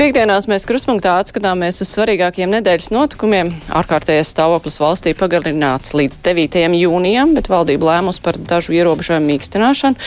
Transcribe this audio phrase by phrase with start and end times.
[0.00, 3.50] Piektdienās mēs kruspunktā atskatāmies uz svarīgākiem nedēļas notikumiem.
[3.76, 6.56] Ārkārtējais stāvoklis valstī pagarināts līdz 9.
[6.78, 10.00] jūnijam, bet valdība lēmus par dažu ierobežojumu mīkstināšanu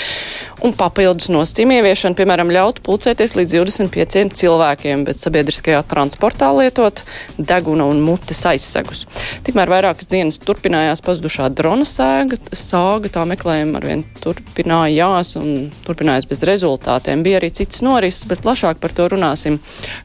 [0.64, 7.04] un papildus nosacījumu ieviešanu, piemēram, ļaut pulcēties līdz 25 cilvēkiem, bet sabiedriskajā transportā lietot
[7.38, 9.04] deguna un mutes aizsegus.
[9.46, 16.46] Tikmēr vairākas dienas turpinājās pazudušā drona sēga, sāga, tā meklējuma arvien turpinājās un turpinājās bez
[16.48, 17.26] rezultātiem.
[17.28, 19.60] Bija arī cits norises, bet plašāk par to runāsim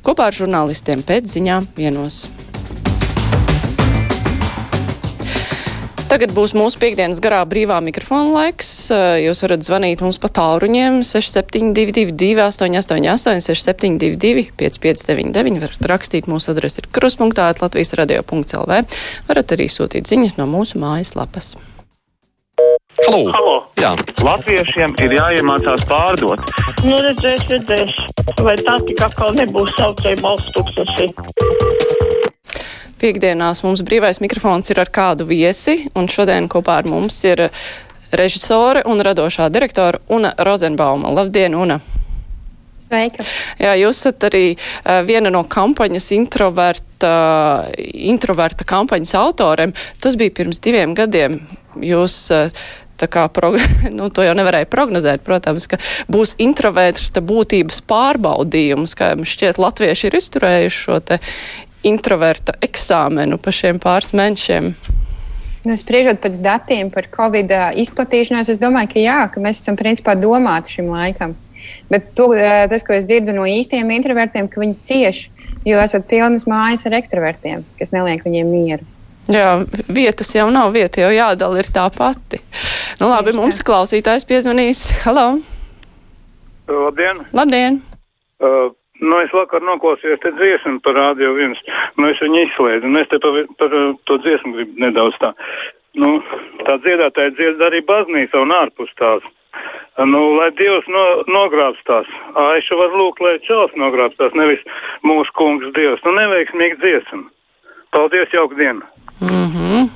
[0.06, 2.26] kopā ar žurnālistiem pēc ziņām vienos.
[6.08, 8.70] Tagad būs mūsu piekdienas garā brīvā mikrofona laiks.
[9.20, 16.88] Jūs varat zvanīt mums pa tāluņiem 6722, 888, 672, 559, varat rakstīt mūsu adresi ir
[16.96, 18.84] kruspunktā, Latvijas radio.lv.
[19.28, 21.58] Varat arī sūtīt ziņas no mūsu mājaslapas.
[23.06, 23.30] Halo.
[23.32, 23.54] Halo.
[23.78, 23.92] Jā.
[24.26, 26.42] Latviešiem ir jāiemācās pārdot.
[26.82, 27.92] Nu, redzēs, redzēs.
[28.42, 31.06] Vai tā tik atkal nebūs saucēja balsts tūkstoši?
[32.98, 37.44] Piektdienās mums brīvais mikrofons ir ar kādu viesi, un šodien kopā ar mums ir
[38.18, 41.12] režisore un radošā direktora Una Rozenbauma.
[41.14, 41.78] Labdien, Una!
[42.88, 43.24] Sveika.
[43.60, 47.14] Jā, jūs esat arī uh, viena no kampaņas introverta,
[47.84, 49.74] introverta kampaņas autoriem.
[50.00, 51.36] Tas bija pirms diviem gadiem.
[51.84, 52.48] Jūs uh,
[52.98, 53.58] tā kā, prog...
[53.98, 60.08] nu, to jau nevarēja prognozēt, protams, ka būs introverta būtības pārbaudījums, kā jums šķiet latvieši
[60.10, 61.20] ir izturējuši šo te
[61.86, 64.72] introverta eksāmenu pa šiem pāris mēnešiem.
[65.66, 67.50] Nu, spriežot pēc datiem par Covid
[67.82, 71.34] izplatīšanos, es domāju, ka jā, ka mēs esam principā domāti šim laikam.
[71.90, 72.30] Bet to,
[72.70, 75.32] tas, ko es dzirdu no īstiem introvertiem, ka viņi cieši,
[75.68, 78.86] jo esat pilnas mājas ar ekstravertiem, kas neliek viņiem mieru.
[79.28, 79.58] Jā,
[79.92, 82.40] vietas jau nav, vieta jau jādala ir tā pati.
[83.00, 83.66] Nu, labi, mums tā.
[83.68, 84.82] klausītājs piezvanīs.
[85.04, 85.26] Halo!
[86.68, 87.24] Labdien!
[87.36, 87.80] Labdien!
[88.40, 91.60] Uh, nu, es vakar noklausījos te dziesmu par radio viens.
[91.96, 92.88] Nu, es viņu izslēdzu.
[92.88, 95.34] Un es te par, par uh, to dziesmu gribu nedaudz tā.
[95.98, 96.18] Nu,
[96.64, 99.24] tā dziedātāja dzied arī baznīca un ārpus tās.
[99.24, 99.34] Uh,
[100.04, 102.06] Nu, lai Dievs no, nogrābs tās.
[102.38, 104.62] Aišu var lūgt, lai čels nogrābs tās, nevis
[105.02, 106.04] mūsu kungs Dievs.
[106.06, 107.24] Nu, neveiksmīgi dziesma.
[107.94, 108.86] Paldies, jauka diena!
[109.20, 109.88] Mm -hmm.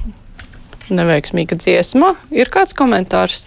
[0.91, 2.15] Neveiksmīga dziesma.
[2.31, 3.47] Ir kāds komentārs?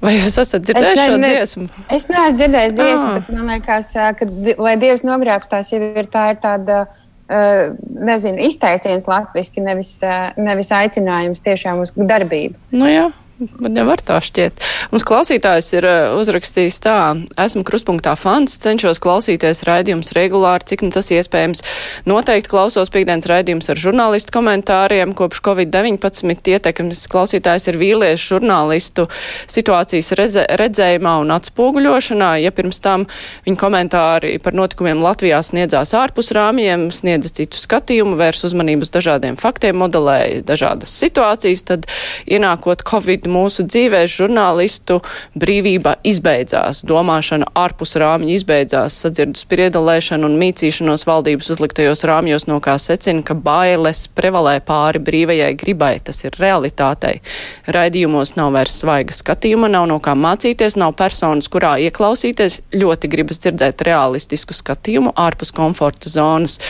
[0.00, 1.66] Vai jūs esat dzirdējuši šo dziesmu?
[1.90, 3.14] Es neesmu dzirdējis dziesmu, Ah.
[3.14, 4.26] bet man liekas, ka,
[4.58, 7.74] lai Dievs nogrābs tās, jau ir, tā ir tāda, uh,
[8.06, 12.54] nezinu, izteiciens latviski, nevis, uh, nevis aicinājums tiešām uz darbību.
[12.70, 13.10] Nu jā.
[13.36, 14.62] Man jau var tā šķiet.
[14.88, 16.96] Mums klausītājs ir uh, uzrakstījis tā,
[17.44, 21.60] esmu kruspunktā fans, cenšos klausīties raidījums regulāri, cik nu tas iespējams.
[22.08, 25.12] Noteikti klausos piekdienas raidījums ar žurnālistu komentāriem.
[25.18, 29.04] Kopš Covid-19 ietekmes klausītājs ir vīlies žurnālistu
[29.52, 32.30] situācijas redzējumā un atspoguļošanā.
[32.40, 33.04] Ja pirms tam
[33.44, 39.36] viņa komentāri par notikumiem Latvijā sniedzās ārpus rāmjiem, sniedza citu skatījumu, vērs uzmanību uz dažādiem
[39.36, 41.88] faktiem, modelēja dažādas situācijas, tad
[42.24, 44.98] ienākot Covid mūsu dzīvē, žurnālistu
[45.38, 52.76] brīvība izbeidzās, domāšana ārpus rāmja izbeidzās, sadzirdus priedalēšanu un mīcīšanos valdības uzliktajos rāmjos, no kā
[52.82, 57.20] secina, ka bailes prevalē pāri brīvajai gribai, tas ir realitātei.
[57.66, 63.42] Raidījumos nav vairs svaiga skatījuma, nav no kā mācīties, nav personas, kurā ieklausīties, ļoti gribas
[63.44, 66.60] dzirdēt realistisku skatījumu ārpus komforta zonas.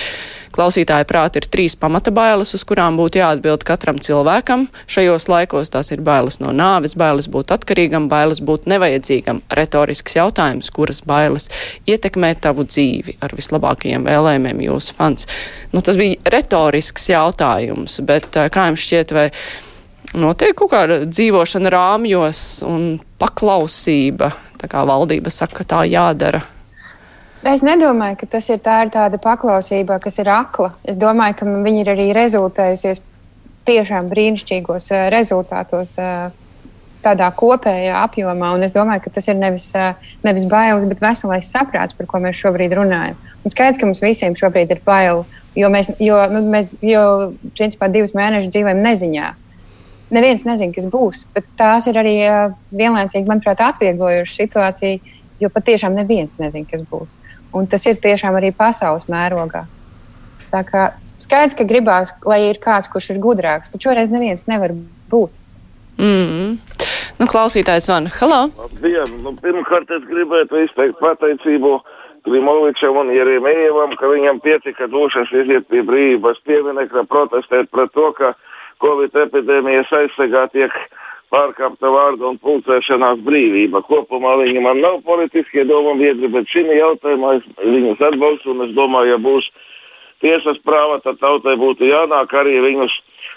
[0.56, 4.62] Klausītāja prāti ir trīs pamata bailes, uz kurām būtu jāatbild katram cilvēkam.
[4.88, 9.42] Šajos laikos tās ir bailes no nāves, bailes būt atkarīgam, bailes būt nevajadzīgam.
[9.58, 11.50] Retorisks jautājums, kuras bailes
[11.84, 15.28] ietekmē tavu dzīvi ar vislabākajiem vēlējumiem jūsu fans.
[15.76, 19.28] Nu, tas bija retorisks jautājums, bet eh, kā jums šķiet, vai
[20.16, 24.32] notiek kaut kāda dzīvošana rāmjos un paklausība?
[24.56, 26.46] Tā kā valdība saka, ka tā jādara.
[27.46, 30.72] Es nedomāju, ka tas ir, tā ir tāda paklausība, kas ir akla.
[30.82, 32.98] Es domāju, ka viņi ir arī rezultējusies
[33.68, 35.94] tiešām brīnišķīgos eh, rezultātos.
[36.02, 36.42] eh,
[37.06, 41.46] Tādā kopējā apjomā, un es domāju, ka tas ir nevis, eh, nevis bailes, bet veselais
[41.52, 43.20] saprāts, par ko mēs šobrīd runājam.
[43.44, 45.22] Un skaidrs, ka mums visiem šobrīd ir bail,
[45.54, 47.04] jo mēs, jo, nu, mēs jo,
[47.54, 49.28] principā, divus mēnešus dzīvojam neziņā.
[50.18, 52.16] Neviens nezina, kas būs, bet tās ir arī
[52.74, 57.14] vienlaicīgi, manuprāt, atvieglojušas situāciju, jo patiešām neviens nezina, kas būs.
[57.54, 59.64] Un tas ir tiešām arī pasaules mērogā.
[60.50, 60.86] Tā kā
[61.22, 64.74] skaidrs, ka gribās, lai ir kāds, kurš ir gudrāks, bet šoreiz neviens nevar
[65.10, 65.34] būt.
[65.96, 66.56] Mm.
[67.16, 68.12] Nu, klausītājs zvana.
[68.18, 68.42] Halo!
[68.58, 69.14] Labdien!
[69.24, 71.78] Nu, pirmkārt, es gribētu izteikt pateicību
[72.26, 78.34] Klimovičam un Jeremējevam, ka viņam pietika dušas iziet pie brīvības pieminekļa protestēt pret to, ka
[78.82, 80.74] Covid epidēmijas aizsegā tiek
[81.34, 83.82] pārkāpta vārda un pulcēšanās brīvība.
[83.86, 88.74] Kopumā viņi man nav politiskie domu biedri, bet šī jautājumā es viņus atbalstu un es
[88.76, 89.48] domāju, ja būs
[90.24, 92.94] tiesas prāva, tad tautai būtu jānāk arī viņus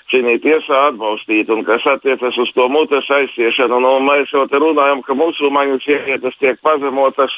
[0.09, 1.49] šī tiesā atbalstīt.
[1.53, 6.37] Un kas attiecas uz to mutes aizsiešanu, nu, mēs jau te runājam, ka musulmaņu sievietes
[6.39, 7.33] tiek pazemotas,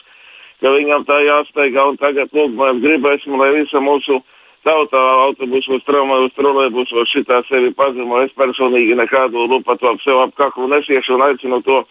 [0.61, 4.21] ka viņam tā jāsteigā un tagad lūk, mēs gribēsim, lai visa mūsu
[4.67, 8.21] tautā autobusos, tramvajos, trolēbusos šitā sevi pazemo.
[8.25, 11.83] Es personīgi nekādu ap sev ap kaklu nesiešu un aicinu to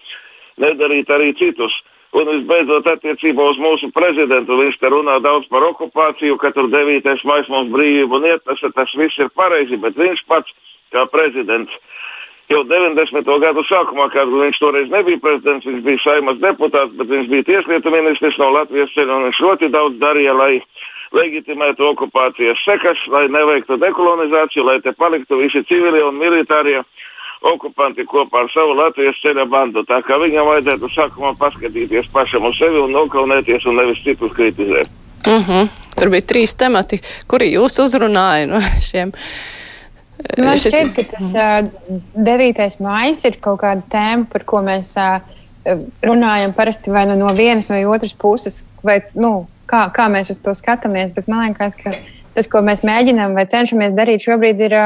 [0.58, 1.74] nedarīt arī citus.
[2.10, 7.06] Un visbeidzot, attiecībā uz mūsu prezidentu, viņš te runā daudz par okupāciju, ka tur 9.
[7.22, 10.50] maija mums brīvību un iet, tas, tas viss ir pareizi, bet viņš pats
[10.90, 11.70] kā prezidents
[12.50, 13.30] jau 90.
[13.44, 17.92] gadu sākumā, kad viņš toreiz nebija prezidents, viņš bija saimas deputāts, bet viņš bija tieslietu
[17.94, 20.56] ministrs no Latvijas ceļa un viņš ļoti daudz darīja, lai
[21.16, 26.80] legitimētu okupācijas sekas, lai neveiktu dekolonizāciju, lai te paliktu visi civilie un militārie
[27.40, 29.82] okupanti kopā ar savu Latvijas ceļa bandu.
[29.88, 34.90] Tā kā viņam vajadzētu sākumā paskatīties pašam uz sevi un nokaunēties un nevis citus kritizēt.
[35.26, 35.68] Mm -hmm.
[35.98, 38.60] Tur bija trīs temati, kuri jūs uzrunāja no
[38.90, 39.12] šiem.
[40.36, 41.68] Nu, man šķiet, ka tas uh,
[42.14, 42.80] 9.
[42.80, 45.20] maijs ir kaut kāda tēma, par ko mēs uh,
[46.02, 50.40] runājam parasti vai nu no vienas vai otras puses, vai nu, kā, kā mēs uz
[50.42, 51.12] to skatāmies.
[51.14, 51.94] Bet man liekas, ka
[52.36, 54.76] tas, ko mēs mēģinām vai cenšamies darīt šobrīd, ir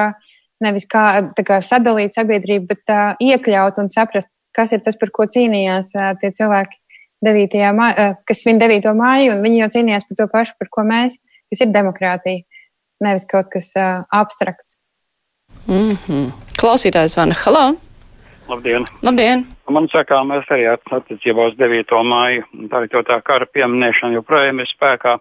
[0.64, 1.06] nevis kā,
[1.44, 6.30] kā sadalīt sabiedrību, bet uh, iekļaut un saprast, kas ir tas, par ko cīnījās tie
[6.38, 6.80] cilvēki,
[7.24, 7.56] 9.
[7.76, 8.90] Māja, uh, kas svin 9.
[8.96, 11.18] māju, un viņi jau cīnījās par to pašu, par ko mēs,
[11.52, 12.44] kas ir demokrātija,
[13.04, 14.78] nevis kaut kas abstrakts.
[15.66, 16.30] Mm -hmm.
[16.60, 17.66] Klausītājs Vana Halā.
[18.48, 18.84] Labdien!
[19.02, 19.53] Labdien.
[19.64, 21.92] Man sakām, mēs arī attiecībā uz 9.
[22.04, 25.14] māju, tā ir tā kara pieminēšana joprojām ir spēkā.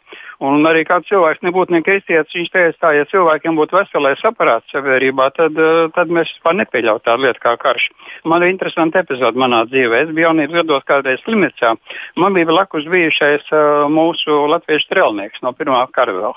[0.43, 5.29] Un arī kāds cilvēks nebūtu nekristietis, viņš teica tā, ja cilvēkiem būtu veselais aparāts sabiedrībā,
[5.37, 7.87] tad, eh, tad mēs vispār nepieļautu tādu lietu kā karš.
[8.27, 10.03] Man ir interesanti epizode manā dzīvē.
[10.03, 11.77] Es biju jaunības gados kādreiz Slimnicā.
[12.19, 16.35] Man bija blakus bijušais uh, mūsu latviešu strēlnieks no pirmā kara vēl.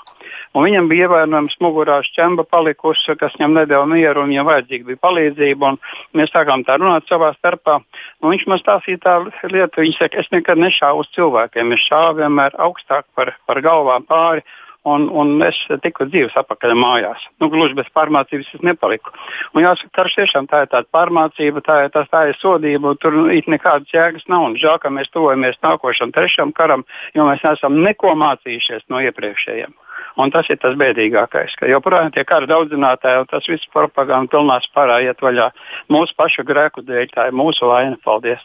[0.55, 5.03] Un viņam bija ievērojams mugurā šķemba palikusi, kas viņam nedēļa mieru, un viņam vajadzīga bija
[5.03, 5.73] palīdzība.
[6.15, 7.81] Mēs sākām tā runāt savā starpā.
[8.21, 12.21] Un viņš man stāstīja tādu lietu, viņš saka, es nekad nešāvu uz cilvēkiem, es šāvu
[12.21, 14.45] vienmēr augstāk par, par galvām pāri.
[14.87, 17.25] Un, un es tiku dzīves atpakaļ mājās.
[17.41, 19.11] Nu, gluži bez pārmācības es nepaliku.
[19.51, 23.17] Un jāsaka, karš tiešām tā ir tāda pārmācība, tā ir, tā, tā ir sodība, tur
[23.35, 24.45] it nekādas jēgas nav.
[24.47, 29.75] Un žēl, ka mēs tuvojamies nākošam trešam karam, jo mēs neesam neko mācījušies no iepriekšējiem.
[30.17, 34.57] Un tas ir tas bēdīgākais, ka joprojām tie kara daudzinātāji un tas viss propaganda pilnā
[34.65, 35.51] spārā iet vaļā
[35.93, 37.11] mūsu pašu grēku dēļ.
[37.13, 37.99] Tā ir mūsu vaina.
[38.05, 38.41] Paldies!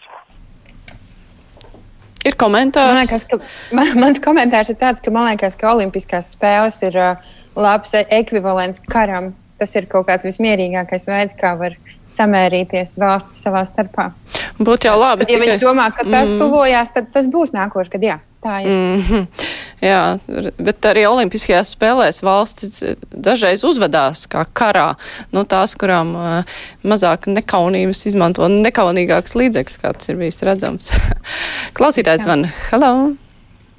[2.22, 2.92] Ir komentārs.
[2.92, 3.38] Man liekas, ka,
[3.74, 8.84] man, mans komentārs ir tāds, ka man liekas, ka Olimpiskās spēles ir uh, labs ekvivalents
[8.92, 9.32] karam.
[9.58, 11.74] Tas ir kaut kāds vismierīgākais veids, kā var
[12.16, 14.10] samērīties valstis savā starpā.
[14.58, 15.24] Būtu jau labi.
[15.24, 15.48] Tad, ja tikai...
[15.48, 16.38] viņš domā, ka tas mm.
[16.42, 18.08] tuvojās, tad tas būs nākošais gads.
[18.08, 18.70] Jā, tā ir.
[18.70, 19.26] Mm -hmm.
[19.82, 20.18] Jā,
[20.62, 24.94] bet arī Olimpiskajās spēlēs valstis dažreiz uzvedās kā karā.
[25.34, 26.44] Nu, tās, kurām uh,
[26.86, 30.92] mazāk nekaunības izmanto nekaunīgāks līdzeklis, kā tas ir bijis redzams.
[31.76, 33.16] Klausītājs man, hello!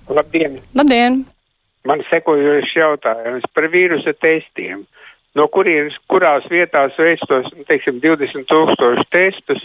[0.09, 0.59] Labdien!
[0.75, 1.23] Labdien!
[1.87, 4.83] Man sekojošs jautājums par vīrusu testiem.
[5.33, 9.63] No kurienes, kurās vietās veids tos, teiksim, 20 tūkstošu testus,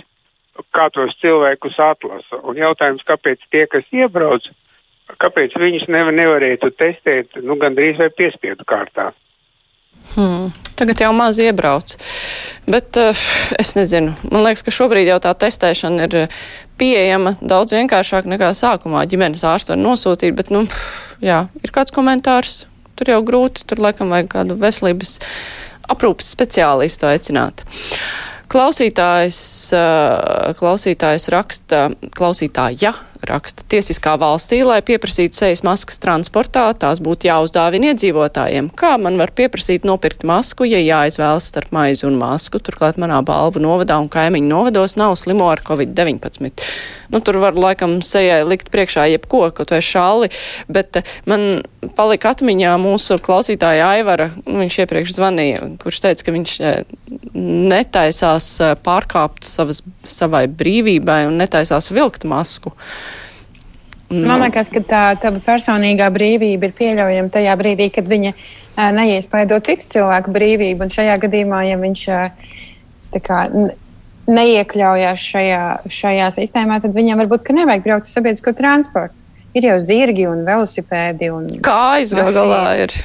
[0.73, 2.41] kā tos cilvēkus atlasa?
[2.49, 4.49] Un jautājums, kāpēc tie, kas iebrauc,
[5.21, 9.11] kāpēc viņus nevar, nevarētu testēt nu, gandrīz vai piespiedu kārtā.
[10.15, 10.55] Hmm.
[10.79, 11.97] Tagad jau maz iebrauc.
[12.69, 13.27] Bet uh,
[13.61, 14.15] es nezinu.
[14.31, 16.17] Man liekas, ka šobrīd jau tā testēšana ir
[16.81, 19.05] pieejama daudz vienkāršāk nekā sākumā.
[19.11, 20.65] Ģimenes ārsts var nosūtīt, bet, nu,
[21.25, 22.68] jā, ir kāds komentārs.
[22.99, 25.19] Tur jau grūti, tur laikam vajag kādu veselības
[25.89, 27.63] aprūpas speciālistu aicināt.
[28.49, 29.39] Klausītājs,
[29.77, 31.83] uh, klausītājs raksta,
[32.17, 32.95] klausītāja
[33.27, 38.71] raksta tiesiskā valstī, lai pieprasītu sejas maskas transportā, tās būtu jāuzdāvina iedzīvotājiem.
[38.79, 42.61] Kā man var pieprasīt nopirkt masku, ja jāizvēlas starp maizi un masku?
[42.63, 46.53] Turklāt manā balvu novadā un kaimiņu novados nav slimo ar Covid-19.
[47.09, 50.29] Nu, tur var laikam sejai likt priekšā jebko, kaut vai šāli,
[50.69, 51.63] bet eh, man
[51.97, 56.83] palika atmiņā mūsu klausītāja Aivara, viņš iepriekš zvanīja, kurš teica, ka viņš eh,
[57.73, 62.75] netaisās eh, pārkāpt savas, savai brīvībai un netaisās vilkt masku.
[64.09, 64.25] No.
[64.25, 69.59] Man liekas, ka tā tava personīgā brīvība ir pieļaujama tajā brīdī, kad viņa uh, neiespaido
[69.67, 70.87] citu cilvēku brīvību.
[70.87, 72.49] Un šajā gadījumā, ja viņš uh,
[73.21, 73.43] kā,
[74.29, 75.63] neiekļaujās šajā,
[75.93, 79.17] šajā sistēmā, tad viņam varbūt nevajag braukt uz sabiedrisko transportu.
[79.57, 81.31] Ir jau zirgi un velosipēdi.
[81.35, 82.97] Un Kājas galā ir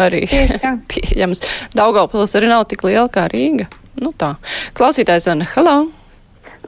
[0.00, 0.26] arī
[0.92, 1.44] pieejams.
[1.76, 3.68] Daugaupils arī nav tik liela kā Rīga.
[4.00, 4.34] Nu tā.
[4.76, 5.76] Klausītājs Anna, hello!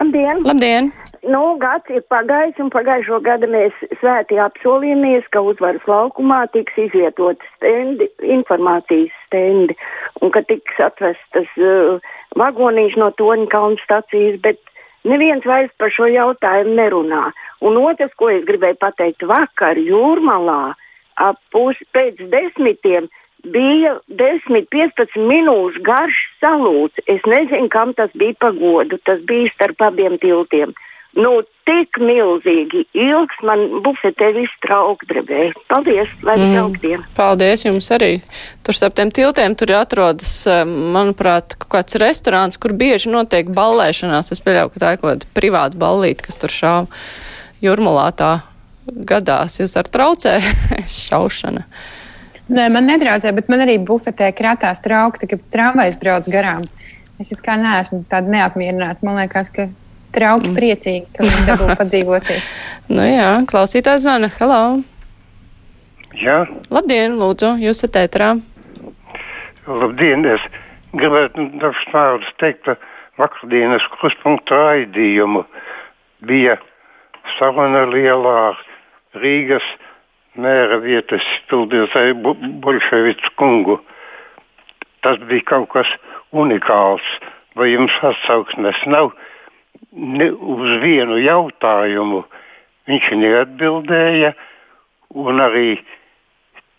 [0.00, 0.44] Labdien!
[0.48, 0.92] Labdien!
[1.22, 7.46] Nu, gads ir pagājis, un pagājušo gadu mēs svētī apsolījāmies, ka uzvaras laukumā tiks izvietoti
[7.54, 9.76] stendi, informācijas stendi,
[10.18, 12.02] un ka tiks atvestas uh,
[12.34, 14.58] vagonīši no Toņa kalnu stacijas, bet
[15.06, 17.24] neviens vairs par šo jautājumu nerunā.
[17.62, 20.74] Un otrs, ko es gribēju pateikt, vakar jūrmalā
[21.22, 23.06] ap pus pēc desmitiem
[23.46, 26.98] bija 10-15 minūšu garš salūts.
[27.06, 28.98] Es nezinu, kam tas bija pagodu.
[29.06, 30.74] Tas bija starp abiem tiltiem.
[31.12, 35.52] Nu, tik milzīgi ilgs, man bufetē viss trauki drebēja.
[35.68, 36.54] Paldies, lai mm.
[36.54, 37.02] trauktiem.
[37.18, 38.14] Paldies jums arī.
[38.64, 44.32] Tur starp tiem tiltiem tur atrodas, eh, manuprāt, kaut kāds restorāns, kur bieži notiek ballēšanās.
[44.32, 47.02] Es pieļauju, ka tā ir kaut kāda privāta ballīte, kas tur šāva
[47.62, 48.32] jūrmalā tā
[48.88, 49.58] gadās.
[49.60, 50.38] Jūs ar traucē
[51.04, 51.66] šaušana.
[52.52, 56.64] Nē, man nedraudzē, bet man arī bufetē krātās traukti, ka tramvajs brauc garām.
[57.20, 59.04] Es kā neesmu tāda neapmierināta.
[59.06, 59.68] Man liekas, ka
[60.14, 60.56] trauki mm.
[60.58, 62.48] priecīgi, ka viņi dabū padzīvoties.
[62.96, 64.30] nu jā, klausītājs zvana.
[64.38, 64.62] Hello!
[66.20, 66.42] Jā.
[66.72, 68.34] Labdien, lūdzu, jūs esat ētrā.
[69.66, 70.42] Labdien, es
[70.92, 72.80] gribētu dažus vārdus teikt par
[73.20, 75.44] vakardienas kruspunktu raidījumu.
[76.28, 76.58] Bija
[77.38, 78.52] savana lielā
[79.22, 79.64] Rīgas
[80.36, 83.78] mēra vietas pildītāju Bolševicu kungu.
[85.04, 85.88] Tas bija kaut kas
[86.32, 87.04] unikāls.
[87.56, 89.10] Vai jums atsauksmes nav?
[89.92, 92.22] Ne, uz vienu jautājumu
[92.88, 94.32] viņš neatbildēja,
[95.20, 95.74] un arī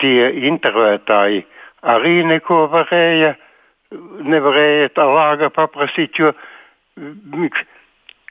[0.01, 1.43] tie intervētāji
[1.83, 3.35] arī neko varēja,
[4.33, 6.33] nevarēja tā lāga paprasīt, jo
[6.97, 7.61] viņš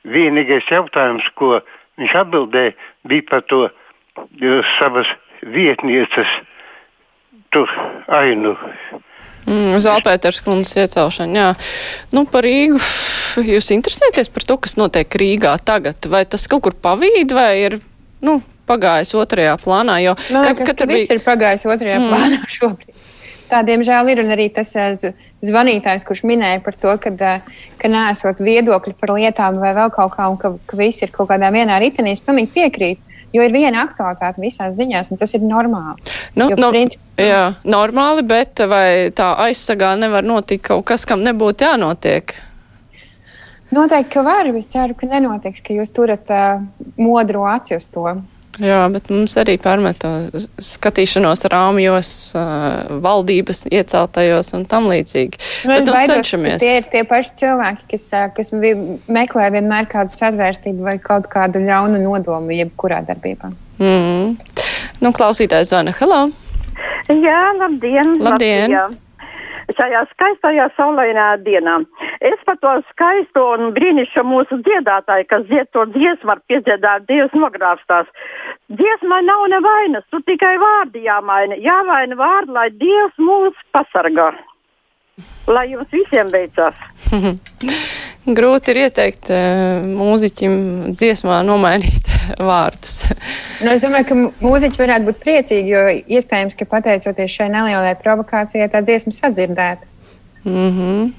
[0.03, 1.61] vienīgais jautājums, ko
[2.01, 2.75] viņš atbildēja,
[3.07, 3.61] bija par to
[4.79, 5.07] savas
[5.43, 6.27] vietnieces
[7.55, 7.71] tur
[8.07, 8.57] ainu.
[9.43, 11.49] Mm, Zālpēters kundzes iecelšana, jā.
[12.15, 12.79] Nu, par Rīgu.
[13.43, 16.05] Jūs interesēties par to, kas notiek Rīgā tagad?
[16.11, 17.79] Vai tas kaut kur pavīd vai ir,
[18.23, 19.99] nu, pagājis otrajā plānā?
[20.03, 21.19] Jo, Man liekas, ka, ka viss bija...
[21.19, 22.11] ir pagājis otrajā mm.
[22.13, 22.93] plānā šobrīd.
[23.51, 24.71] Tā, diemžēl, ir arī tas
[25.45, 27.33] zvanītājs, kurš minēja par to, ka,
[27.77, 31.29] ka nesot viedokļi par lietām vai vēl kaut kā, un ka, ka viss ir kaut
[31.29, 32.15] kādā vienā ritenī.
[32.15, 33.12] Es pilnīgi piekrītu.
[33.33, 36.03] Jo ir viena aktualitāte visās ziņās, un tas ir normāli.
[36.37, 37.01] Nu, jo, no, princip...
[37.17, 42.35] Jā, normāli, bet vai tā aizsargā nevar notikt kaut kas, kam nebūtu jānotiek?
[43.73, 44.49] Noteikti, ka var.
[44.53, 46.61] Es ceru, ka nenotiks, ka jūs turat uh,
[47.01, 48.05] modru aci uz to.
[48.61, 50.03] Jā, bet mums arī pārmet
[50.61, 52.09] skatīšanos rāmjos,
[53.01, 55.39] valdības ieceltajos un tam līdzīgi.
[55.65, 56.59] Nu, bet, nu, baidos, cenšamies.
[56.61, 58.05] Tie ir tie paši cilvēki, kas,
[58.37, 63.49] kas meklē vienmēr kādu sazvērstību vai kaut kādu ļaunu nodomu jebkurā darbībā.
[63.81, 64.35] Mm -hmm.
[65.01, 65.93] Nu, klausītājs zvana.
[65.99, 66.29] Hello!
[67.09, 68.19] Jā, labdien!
[68.21, 68.69] Labdien!
[68.69, 68.91] Latvijā
[69.71, 71.79] šajā skaistajā saulainā dienā.
[72.23, 77.35] Es par to skaisto un brīnišķīgu mūsu dziedātāju, kas dzied to dziesmu, var piedziedāt, Dievs
[77.37, 78.09] nogrāstās.
[78.73, 81.59] Dziesmai nav nevainas, tu tikai vārdi jāmaina.
[81.59, 84.31] Jāmaina vārdi, lai Dievs mūs pasargā.
[85.47, 86.75] Lai jums visiem veicās!
[88.23, 90.53] Grūti ir ieteikt uh, mūziķim
[90.95, 92.07] dziesmā nomainīt
[92.49, 93.09] vārdus.
[93.59, 95.81] nu, es domāju, ka mūziķi varētu būt priecīgi, jo
[96.19, 99.89] iespējams, ka pateicoties šai nelielai provokācijai, tā dziesma sadzirdēta.
[100.47, 101.11] Mm -hmm.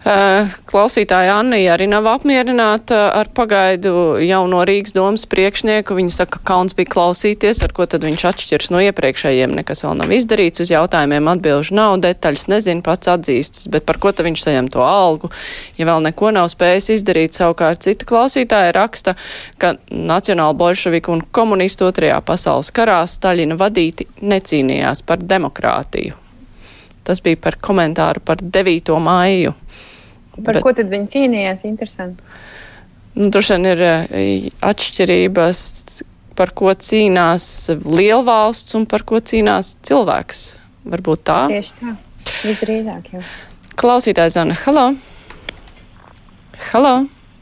[0.00, 5.92] Eh, klausītāja Annija arī nav apmierināta ar pagaidu jauno Rīgas domas priekšnieku.
[5.98, 9.52] Viņa saka, ka kauns bija klausīties, ar ko tad viņš atšķirs no iepriekšējiem.
[9.58, 14.14] Nekas vēl nav izdarīts, uz jautājumiem atbilžu nav, detaļas nezinu, pats atzīstas, bet par ko
[14.16, 15.28] tad viņš saņem to algu,
[15.76, 17.36] ja vēl neko nav spējis izdarīt.
[17.36, 19.18] Savukārt cita klausītāja raksta,
[19.60, 26.16] ka Nacionāla bolševiku un komunistu otrajā pasaules karā Staļina vadīti necīnījās par demokrātiju.
[27.04, 28.96] Tas bija par komentāru par 9.
[28.96, 29.52] māju.
[30.44, 31.64] Par Bet, ko tad viņi cīnījās?
[31.68, 32.22] Interesanti.
[33.18, 35.60] Nu, Droši vien ir eh, atšķirības,
[36.38, 37.44] par ko cīnās
[37.84, 40.42] lielvalsts un par ko cīnās cilvēks.
[40.90, 41.40] Varbūt tā?
[41.50, 41.94] Tieši tā.
[42.46, 43.22] Visdrīzāk jau.
[43.80, 44.90] Klausītājs Zana, halo!
[46.70, 46.94] Halo!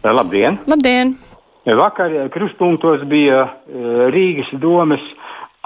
[0.07, 0.61] Labdien!
[0.71, 1.17] Labdien!
[1.69, 3.43] Vakar krustpunktos bija
[4.14, 5.02] Rīgas domas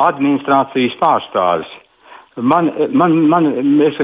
[0.00, 1.68] administrācijas pārstāvis.
[2.40, 3.46] Man, man, man,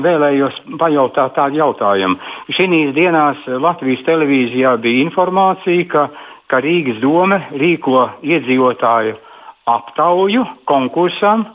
[0.05, 2.19] vēlējos pajautāt tādu jautājumu.
[2.53, 6.03] Šīs dienās Latvijas televīzijā bija informācija, ka,
[6.53, 9.17] ka Rīgas doma rīko iedzīvotāju
[9.69, 11.47] aptauju konkursam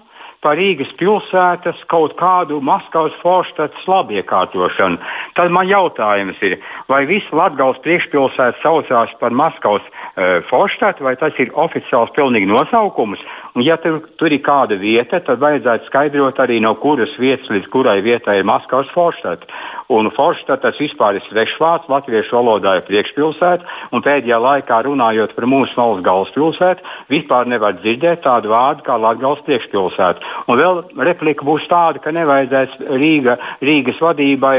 [0.44, 5.00] par Rīgas pilsētas kaut kādu Maskavas forštats labiekārtošanu.
[5.38, 6.60] Tad man jautājums ir,
[6.92, 13.24] vai visa Latgales priekšpilsēta saucās par Maskavas uh, forštatu, vai tas ir oficiāls pilnīgi nosaukums,
[13.54, 17.68] Un, ja tur, tur ir kāda vieta, tad vajadzētu skaidrot arī no kuras vietas līdz
[17.70, 19.46] kurai vietai ir Maskavas Forštata.
[19.94, 25.78] Un Forštatas vispār ir svešvārds, latviešu valodā ir priekšpilsēta, un pēdējā laikā runājot par mūsu
[25.78, 30.33] valsts galvaspilsētu, vispār nevar dzirdēt tādu vārdu kā Latvijas priekšpilsēta.
[30.48, 34.58] Un vēl replika būs tāda, ka nevajadzēs Rīga, Rīgas vadībai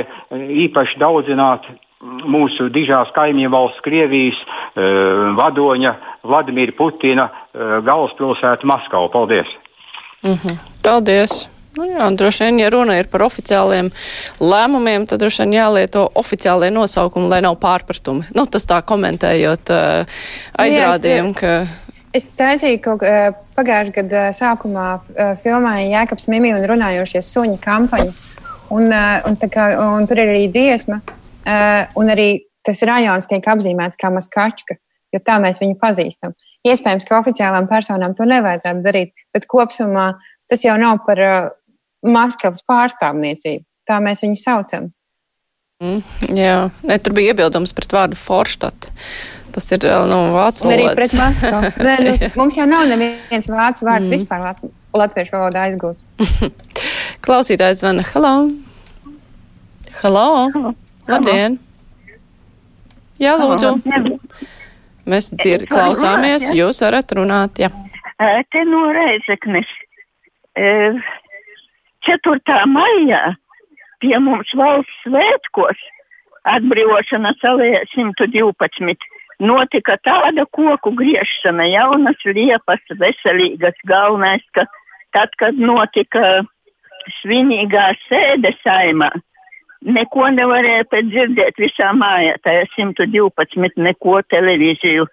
[0.66, 1.68] īpaši daudzināt
[2.04, 9.08] mūsu dižās kaimiņu valsts Krievijas uh, vadoņa Vladimira Putina uh, galvaspilsētu Maskavu.
[9.12, 9.48] Paldies!
[10.22, 10.58] Mm -hmm.
[10.82, 11.48] Paldies!
[11.74, 13.88] Nu jā, droši vien, ja runa ir par oficiāliem
[14.38, 18.28] lēmumiem, tad droši vien jālieto oficiālie nosaukumi, lai nav pārpratumi.
[18.34, 20.06] Nu, tas tā komentējot uh,
[20.58, 21.66] aizrādījumu, ka.
[22.14, 28.14] Es taisīju kaut kā pagājušā gada sākumā uh, filmēju Jēkabs Mimi un runājošie suņi kampaņu.
[28.74, 28.88] Un,
[29.28, 30.96] un, kā, un tur ir arī dziesma,
[32.00, 32.28] un arī
[32.64, 34.78] tas rajons tiek apzīmēts kā Maskačka,
[35.12, 36.32] jo tā mēs viņu pazīstam.
[36.64, 40.14] Iespējams, ka oficiālām personām to nevajadzētu darīt, bet kopumā
[40.50, 41.20] tas jau nav par
[42.04, 43.64] Maskavas pārstāvniecību.
[43.84, 44.88] Tā mēs viņu saucam.
[45.84, 46.00] Mm,
[46.38, 46.56] jā,
[46.88, 48.88] ne, tur bija iebildums pret vārdu Forštat.
[49.54, 50.74] Tas ir nu, vācu valoda.
[50.74, 51.68] Arī pret Maskavu.
[51.86, 54.16] Nē, nu, mums jau nav neviens vācu vārds mm.
[54.16, 56.02] vispār lat latviešu valodā aizgūts.
[57.24, 58.02] Klausītājs zvana.
[58.10, 58.34] Hello!
[60.00, 60.26] Hello!
[60.54, 60.74] Hello.
[61.10, 61.58] Labdien!
[63.22, 63.76] Jā, lūdzu.
[65.06, 67.60] Mēs dzird, klausāmies, jūs varat runāt.
[67.60, 67.70] Jā.
[68.50, 69.70] Te no Reizeknes.
[70.54, 72.58] 4.
[72.70, 73.22] maijā
[74.02, 75.80] pie mums valsts svētkos
[76.54, 79.06] atbrīvošanas alēja 112
[79.44, 83.76] notika tāda koku griešana, jaunas liepas, veselīgas.
[83.88, 84.66] Galvenais, ka
[85.14, 86.42] tad, kad notika
[87.20, 89.10] svinīgā sēde saimā,
[89.84, 95.06] neko nevarēja pēc dzirdēt visā mājā, tajā 112 neko televīziju.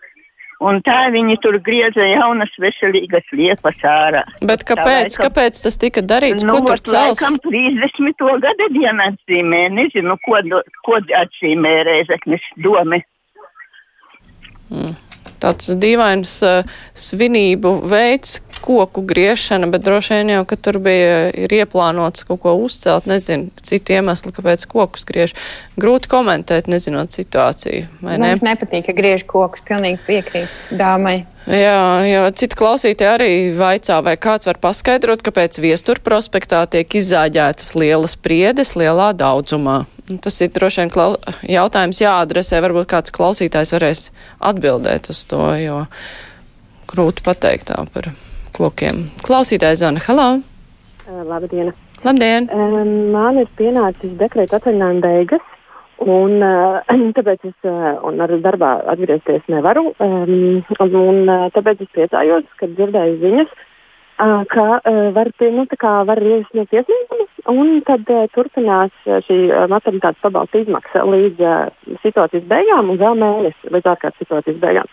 [0.62, 4.22] Un tā viņi tur grieza jaunas veselīgas liepas ārā.
[4.46, 6.46] Bet kāpēc, laikam, kāpēc tas tika darīts?
[6.46, 7.18] Nu, ko tur cels?
[7.18, 8.22] Laikam 30.
[8.44, 10.38] gada dienu atzīmē, nezinu, ko,
[10.86, 13.02] ko atzīmē Reizeknis domi.
[14.72, 14.96] Mm.
[15.42, 16.62] Tāds dīvains uh,
[16.98, 23.10] svinību veids, koku griešana, bet droši vien jau, ka tur bija ieplānots kaut ko uzcelt,
[23.10, 25.36] nezinu, citu iemeslu, kāpēc kokus griež.
[25.82, 27.90] Grūti komentēt, nezinot situāciju.
[28.06, 28.34] Man ne?
[28.46, 31.24] nepatīk, ka griež kokus, pilnīgi piekrīt dāmai.
[31.50, 37.74] Jā, jo citi klausītāji arī vaicā, vai kāds var paskaidrot, kāpēc viestur prospektā tiek izzāģētas
[37.82, 39.82] lielas priedes lielā daudzumā.
[40.22, 41.16] Tas ir droši vien klau...
[41.42, 44.04] jautājums jāadresē, varbūt kāds klausītājs varēs
[44.52, 45.86] atbildēt uz to, jo
[46.92, 48.12] grūti pateikt tā par
[48.56, 49.08] kokiem.
[49.26, 50.28] Klausītājs Zana, hello!
[51.28, 51.72] Labdien!
[52.06, 52.50] Labdien!
[53.14, 55.50] Man ir pienācis dekrēta atvaļinājuma beigas,
[56.02, 56.38] un
[57.18, 57.72] tāpēc es
[58.08, 63.60] un ar darbā atgriezties nevaru, um, un uh, tāpēc es priecājos, kad dzirdēju ziņas,
[64.54, 64.66] ka
[65.16, 65.64] var, nu,
[66.06, 68.94] var iesniegt iesniegumus Un tad turpinās
[69.26, 69.38] šī
[69.72, 71.40] maternitātes pabalsta izmaksa līdz
[72.04, 74.92] situācijas beigām un vēl mēnesi līdz ārkārtas situācijas beigām.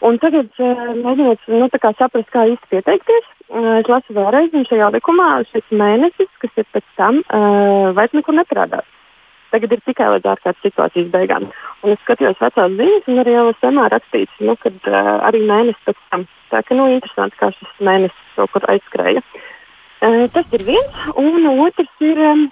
[0.00, 1.66] Un tagad, uh, mēģinot nu,
[1.98, 6.66] saprast, kā īsti pieteikties, uh, es lasu vēlreiz, un šajā likumā šis mēnesis, kas ir
[6.72, 8.88] pēc tam, uh, vairs nekur neparādās.
[9.52, 11.50] Tagad ir tikai līdz ārkārtas situācijas beigām.
[11.82, 16.00] Un es skatījos vecās ziņas, un arī esmu rakstīts, nu, kad uh, arī mēnesis pēc
[16.08, 16.24] tam.
[16.50, 19.20] Tā ka, nu, interesanti, kā šis mēnesis kaut kur aizskrēja.
[20.00, 22.46] Uh, tas ir viens, un otrs ir, um,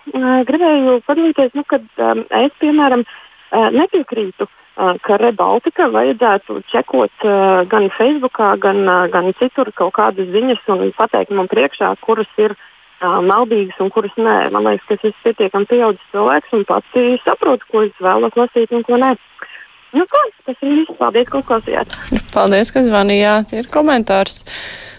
[0.53, 7.27] gribēju padalīties, nu, kad um, es, piemēram, uh, nepiekrītu, uh, ka Rebaltika vajadzētu čekot
[7.71, 12.55] gan Facebook, gan, gan citur kaut kādas ziņas un pateikt man priekšā, kuras ir
[13.03, 14.51] maldīgas un kuras nē.
[14.55, 18.75] Man liekas, ka es esmu pietiekami pieaudzis cilvēks un pati saprotu, ko es vēlos lasīt
[18.75, 19.15] un ko nē.
[19.97, 20.95] Nu, kā, tas ir viss.
[20.99, 21.99] Paldies, ka uzklausījāt.
[22.35, 23.55] Paldies, ka zvanījāt.
[23.57, 24.43] Ir komentārs.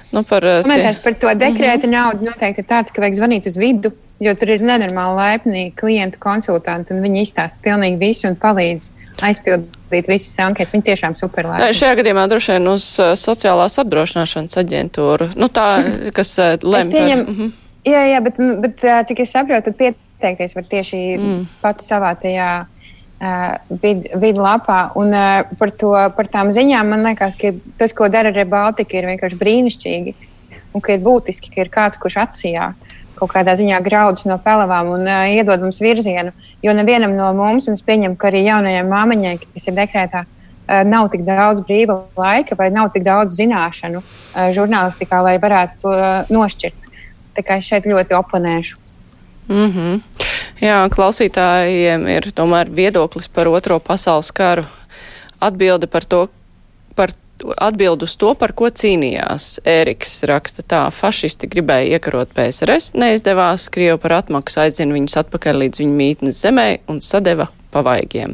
[0.10, 1.98] Nu, par, Komentārs par to dekrēta mm -hmm.
[1.98, 6.18] naudu noteikti ir tāds, ka vajag zvanīt uz vidu, jo tur ir nenormāli laipni klientu
[6.20, 8.90] konsultanti, un viņi izstāsta pilnīgi visu un palīdz
[9.26, 10.76] aizpildīt visas anketas.
[10.76, 11.72] Viņi tiešām superlabi.
[11.76, 15.70] Šajā gadījumā droši vien uz uh, sociālās apdrošināšanas aģentūru, nu tā,
[16.18, 17.36] kas uh, lemj pieņem, par.
[17.36, 17.56] -hmm.
[17.88, 21.46] Jā, jā, bet, bet cik es saprotu, tad pieteikties var tieši mm.
[21.62, 22.50] pati savā tajā
[24.20, 24.92] vidlapā.
[24.96, 25.14] Un
[25.60, 30.16] par, to, par tām ziņām man liekas, ka tas, ko dara Rebaltika, ir vienkārši brīnišķīgi.
[30.74, 32.74] Un ka ir būtiski, ka ir kāds, kurš atsijā
[33.20, 36.34] kaut kādā ziņā graudus no pelavām un uh, iedod mums virzienu.
[36.64, 40.82] Jo nevienam no mums, un es pieņemu, ka arī jaunajai māmiņai, kas ir dekrētā, uh,
[40.88, 45.96] nav tik daudz brīva laika vai nav tik daudz zināšanu uh, žurnālistikā, lai varētu to
[45.96, 46.90] uh, nošķirt.
[47.38, 48.80] Tā kā es šeit ļoti oponēšu.
[49.50, 50.02] Mm -hmm.
[50.62, 54.64] Jā, klausītājiem ir tomēr viedoklis par Otro pasaules karu.
[55.40, 56.28] Atbilde par to,
[56.96, 57.10] par
[57.58, 59.60] atbild uz to, par ko cīnījās.
[59.68, 65.84] Ēriks raksta tā, fašisti gribēja iekarot PSRS, neizdevās, Krievu par atmaksu aizdzina viņus atpakaļ līdz
[65.84, 68.34] viņu mītnes zemē un sadeva pavaigiem.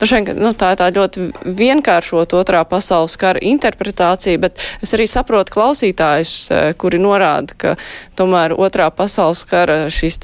[0.00, 5.06] Nu, šeit, nu, tā ir tā ļoti vienkāršot otrā pasaules kara interpretācija, bet es arī
[5.08, 7.76] saprotu klausītājus, eh, kuri norāda, ka
[8.18, 10.20] tomēr otrā pasaules kara šīs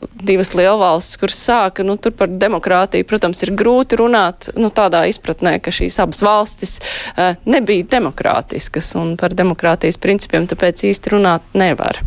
[0.00, 5.58] divas lielvalstis, kuras sāka, nu, tur par demokrātiju, protams, ir grūti runāt, nu, tādā izpratnē,
[5.62, 12.02] ka šīs abas valstis uh, nebija demokrātiskas un par demokrātijas principiem tāpēc īsti runāt nevar.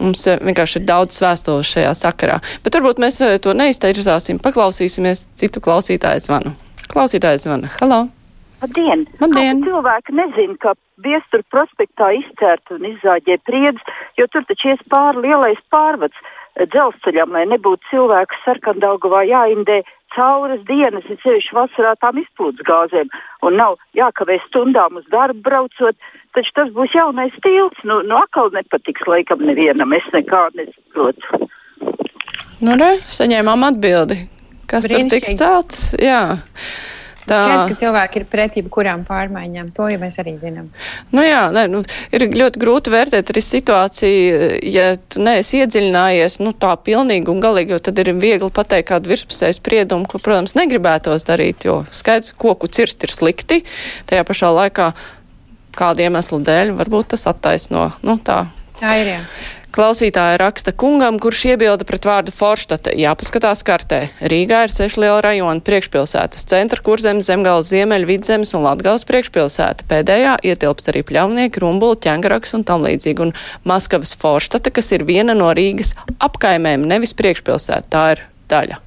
[0.00, 2.38] Mums eh, vienkārši ir daudz vēstules šajā sakarā.
[2.64, 6.54] Bet varbūt mēs eh, to neizteirzāsim, paklausīsimies citu klausītāju zvanu.
[6.90, 7.70] Klausītājs zvana.
[7.80, 8.06] Halo!
[8.60, 9.06] Labdien!
[9.20, 9.62] Labdien.
[9.64, 15.60] Cilvēki nezina, ka viestur prospektā izcērt un izzāģē priedus, jo tur taču ies pāri lielais
[15.72, 16.28] pārvads
[16.68, 19.80] dzelzceļam, lai nebūtu cilvēku sarkandaugavā jāindē
[20.14, 23.10] cauras dienas, ir sevišķi vasarā tām izplūdes gāzēm,
[23.46, 25.96] un nav jākavē stundām uz darbu braucot,
[26.34, 27.78] taču tas būs jaunais stils.
[27.86, 31.46] Nu, nu atkal nepatiks laikam nevienam, es nekā nesaprotu.
[32.60, 34.18] Nu, re, saņēmām atbildi.
[34.70, 35.78] Kas tur tiks celts?
[35.98, 36.38] Jā.
[37.30, 39.68] Tā Skaidrs, ka cilvēki ir pret jebkurām pārmaiņām.
[39.76, 40.66] To jau mēs arī zinām.
[41.14, 41.82] Nu jā, ne, nu,
[42.16, 47.76] ir ļoti grūti vērtēt arī situāciju, ja tu neesi iedziļinājies nu, tā pilnīgi un galīgi,
[47.76, 52.70] jo tad ir viegli pateikt kādu virspusēju spriedumu, ko, protams, negribētos darīt, jo skaidrs, koku
[52.72, 53.62] cirst ir slikti.
[54.10, 54.90] Tajā pašā laikā
[55.78, 57.92] kādu iemeslu dēļ varbūt tas attaisno.
[58.02, 58.42] Nu, tā.
[58.82, 59.14] tā ir.
[59.14, 59.22] Jā.
[59.70, 62.90] Klausītāja raksta kungam, kurš iebilda pret vārdu Forštata.
[62.98, 64.00] Jāpaskatās kartē.
[64.18, 69.86] Rīgā ir seši liela rajona priekšpilsētas- centra, kurzemes, zemgals, ziemeļa, vidzemes un latgals priekšpilsēta.
[69.86, 73.20] Pēdējā ietilpst arī pļaunieki, rumbuli, ķengaraks un tam līdzīgi.
[73.20, 73.32] Un
[73.64, 77.86] Maskavas Forštata, kas ir viena no Rīgas apkaimēm, nevis priekšpilsēta.
[77.88, 78.78] Tā ir daļa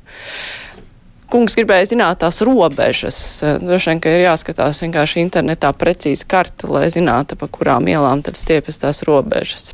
[1.31, 3.41] kungs gribēja zināt tās robežas.
[3.41, 8.35] Droši vien, ka ir jāskatās vienkārši internetā precīzi karta, lai zinātu, pa kurām ielām tad
[8.37, 9.73] stiepjas tās robežas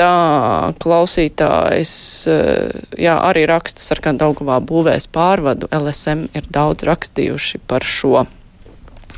[0.00, 1.92] tā klausītājs
[2.96, 5.68] jā, arī raksta sarkandaugavā būvēs pārvadu.
[5.74, 8.24] LSM ir daudz rakstījuši par šo.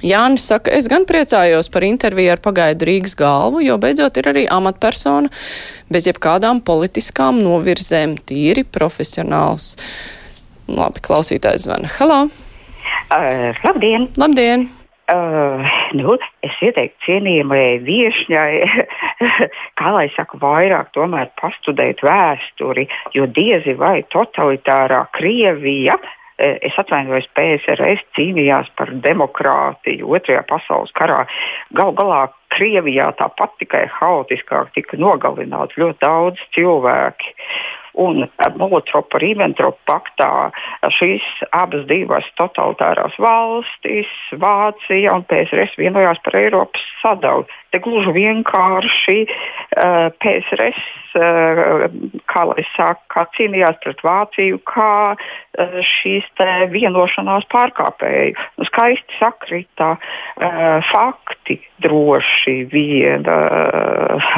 [0.03, 4.43] Jānis saka, es gan priecājos par interviju ar pagaidu Rīgas galvu, jo beidzot ir arī
[4.51, 5.31] amatpersona
[5.93, 9.77] bez jebkādām politiskām novirzēm, tīri profesionāls.
[10.67, 11.91] Labi, klausītājs zvana.
[12.01, 12.25] Halo!
[13.13, 14.11] Uh, labdien!
[14.19, 14.71] Labdien!
[15.13, 15.61] Uh,
[15.99, 16.15] nu,
[16.47, 18.53] es ieteiktu cienījamajai viesņai,
[19.79, 20.95] kā lai saka, vairāk
[21.41, 25.99] pastudēt vēsturi, jo diezi vai totalitārā Krievija,
[26.39, 31.27] e, es atvainojos, PSRS cīnījās par demokrātiju Otrajā pasaules karā.
[31.77, 32.23] Gal galā
[32.55, 37.37] Krievijā tāpat tikai haotiskāk tika nogalināti ļoti daudz cilvēki.
[38.01, 38.25] Un
[38.57, 40.31] Molotovu-Ribbentropa paktā
[40.97, 44.09] šīs abas divas totalitārās valstis,
[44.41, 47.45] Vācija un PSRS vienojās par Eiropas sadalu.
[47.73, 50.81] Te gluži vienkārši uh, PSRS,
[51.17, 51.85] uh,
[52.29, 56.29] kā lai saka, cīnījās pret Vāciju, kā uh, šīs
[56.73, 58.37] vienošanās pārkāpēju.
[58.61, 63.29] Nu, skaisti sakrita uh, fakti droši vien.
[63.29, 64.33] Uh,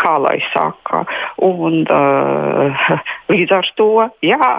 [0.00, 1.04] kā lai saka.
[1.46, 2.86] Un, uh,
[3.32, 3.90] līdz ar to
[4.24, 4.50] jā,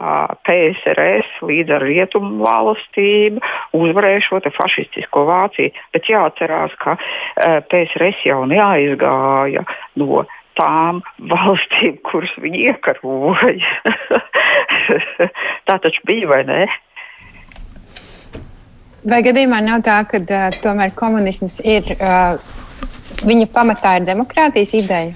[0.48, 3.40] PSRS līdz ar rietumu valstīm
[3.78, 5.74] uzvarēja šo fašistisko Vāciju.
[5.94, 9.66] Bet jāatcerās, ka uh, PSRS jau neaizgāja
[10.02, 10.24] no
[10.60, 13.76] tām valstīm, kuras viņi iekaroja.
[15.70, 16.64] tā taču bija, vai ne?
[19.02, 22.38] Vai gadījumā nav tā, ka uh, tomēr komunisms ir uh,
[23.22, 25.12] Viņa pamatā ir demokrātijas ideja.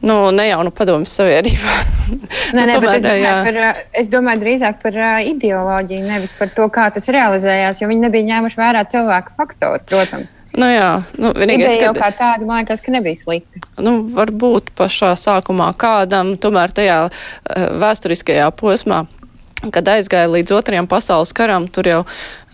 [0.00, 1.76] Nu, ne jau nu padomjas savienībā.
[2.56, 6.66] nē, nē, bet es domāju, par, es domāju drīzāk par uh, ideoloģiju, nevis par to,
[6.72, 10.36] kā tas realizējās, jo viņi nebija ņēmuši vērā cilvēku faktoru, protams.
[10.56, 10.88] Nu jā,
[11.20, 13.62] nu, vienīgais, Ideja jau kā tāda, man liekas, ka nebija slikta.
[13.78, 19.04] Nu, varbūt pašā sākumā kādam, tomēr tajā uh, vēsturiskajā posmā
[19.68, 22.00] kad aizgāja līdz otrajam pasaules karam, tur jau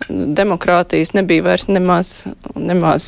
[0.09, 2.27] demokrātijas nebija vairs nemaz.
[2.55, 3.07] nemaz.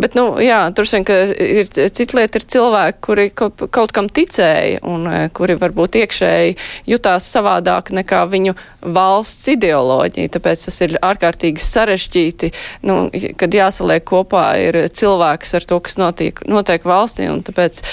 [0.00, 4.82] Bet, nu, jā, tur ka ir cita lieta, ir cilvēki, kuri kaut, kaut kam ticēja
[4.88, 6.56] un e, kuri varbūt iekšēji
[6.90, 10.34] jutās savādāk nekā viņu valsts ideoloģija.
[10.36, 12.52] Tāpēc tas ir ārkārtīgi sarežģīti,
[12.88, 13.08] nu,
[13.40, 17.30] kad jāsaliek kopā ir cilvēks ar to, kas notiek, notiek valstī.
[17.30, 17.84] Un tāpēc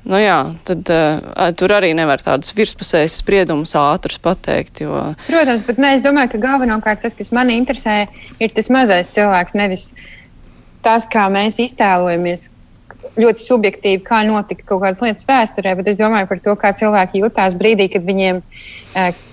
[0.00, 4.80] Nu jā, tad uh, tur arī nevar tādus virspusējus spriedumus ātrus pateikt.
[4.84, 5.10] Jo...
[5.26, 8.06] Protams, bet ne, es domāju, ka galvenokārt tas, kas man interesē,
[8.40, 9.90] ir tas mazais cilvēks, nevis
[10.84, 12.48] tas, kā mēs iztēlojamies.
[13.20, 17.22] Ļoti subjektīvi, kā notika kaut kādas lietas vēsturē, bet es domāju par to, kā cilvēki
[17.22, 19.26] jutās brīdī, kad viņiem uh,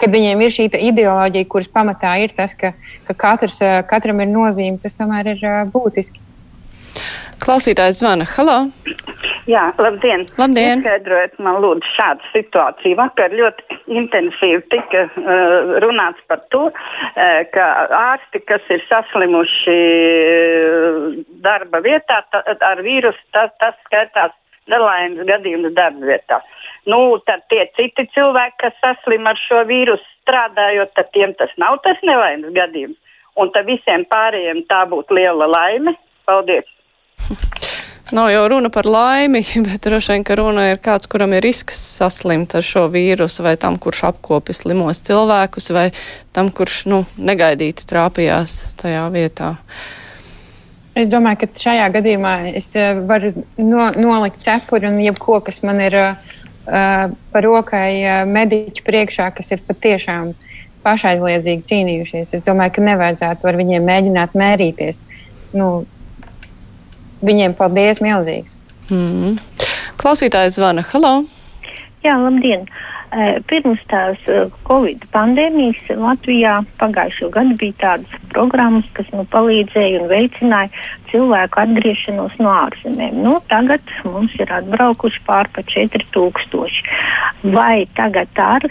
[0.00, 2.72] kad viņiem ir šī ideoloģija, kuras pamatā ir tas, ka,
[3.08, 6.22] ka katrs, katram ir nozīme, tas tomēr ir būtiski.
[7.42, 8.24] Klausītājs zvana.
[8.36, 8.62] Halo!
[9.46, 10.24] Jā, labdien!
[10.40, 10.80] labdien.
[10.80, 12.96] Izskaidrojiet man lūdzu šādu situāciju.
[12.98, 19.76] Vakar ļoti intensīvi tika uh, runāts par to, uh, ka ārsti, kas ir saslimuši
[21.46, 24.34] darba vietā ta, ar vīrusu, tas, tas skaitās
[24.66, 26.40] nelaimes gadījums darba vietā.
[26.90, 26.98] Nu,
[27.30, 32.02] tad tie citi cilvēki, kas saslim ar šo vīrusu strādājot, tad tiem tas nav tas
[32.02, 32.98] nelaimes gadījums.
[33.38, 35.94] Un tad visiem pārējiem tā būtu liela laime.
[36.26, 36.66] Paldies!
[38.14, 41.80] Nav jau runa par laimi, bet droši vien, ka runa ir kāds, kuram ir risks
[41.98, 45.88] saslimt ar šo vīrusu, vai tam, kurš apkopi slimos cilvēkus, vai
[46.36, 49.56] tam, kurš nu, negaidīti trāpījās tajā vietā.
[50.96, 55.82] Es domāju, ka šajā gadījumā es eh, varu no, nolikt cepuri un jebko, kas man
[55.82, 56.14] ir uh,
[57.34, 60.30] par rokai uh, mediķu priekšā, kas ir patiešām
[60.86, 62.32] pašaizliedzīgi cīnījušies.
[62.38, 65.02] Es domāju, ka nevajadzētu ar viņiem mēģināt mērīties.
[65.58, 65.82] Nu,
[67.26, 68.56] viņiem paldies milzīgs.
[68.90, 69.38] Mm.
[70.00, 70.84] Klausītājs zvana.
[70.92, 71.16] Halo!
[72.04, 72.68] Jā, labdien!
[73.46, 74.18] Pirms tās
[74.66, 82.34] Covid pandēmijas Latvijā pagājušo gadu bija tādas programmas, kas nu, palīdzēja un veicināja cilvēku atgriešanos
[82.42, 83.22] no ārzemēm.
[83.24, 86.82] Nu, tagad mums ir atbraukuši pār pa 4000.
[87.54, 88.66] Vai tagad ar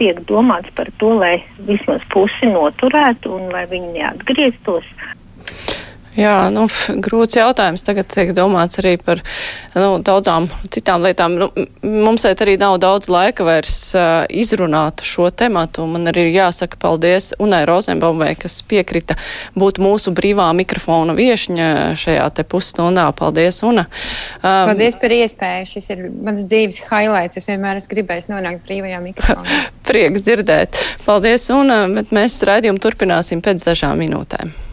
[0.00, 1.36] tiek domāts par to, lai
[1.68, 4.88] vismaz pusi noturētu un lai viņi neatgrieztos?
[6.16, 6.64] Jā, nu,
[7.04, 7.84] grūts jautājums.
[7.84, 9.20] Tagad tiek domāts arī par
[9.76, 11.36] nu, daudzām citām lietām.
[11.36, 11.50] Nu,
[11.84, 15.84] mums šeit arī nav daudz laika vairs uh, izrunāt šo tematu.
[15.90, 19.18] Man arī ir jāsaka paldies Unai Rozenbaumai, kas piekrita
[19.58, 23.10] būt mūsu brīvā mikrofona viešņa šajā te pusstundā.
[23.16, 23.84] Paldies, Una.
[24.40, 25.70] Um, paldies par iespēju.
[25.76, 27.42] Šis ir mans dzīves highlights.
[27.42, 29.64] Es vienmēr esmu gribējis nonākt brīvajā mikrofonā.
[29.88, 30.80] Prieks dzirdēt.
[31.04, 34.65] Paldies, Una, bet mēs raidījumu turpināsim pēc dažām minūtēm.